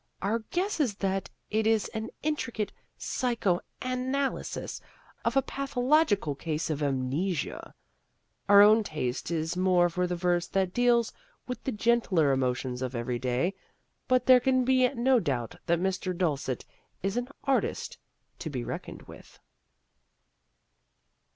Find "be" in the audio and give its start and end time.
14.65-14.89, 18.49-18.63